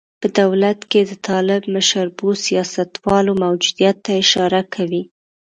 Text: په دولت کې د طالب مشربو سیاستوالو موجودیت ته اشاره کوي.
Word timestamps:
په 0.21 0.27
دولت 0.39 0.79
کې 0.91 1.01
د 1.09 1.11
طالب 1.27 1.61
مشربو 1.75 2.29
سیاستوالو 2.45 3.31
موجودیت 3.43 3.97
ته 4.05 4.11
اشاره 4.23 4.61
کوي. 4.73 5.03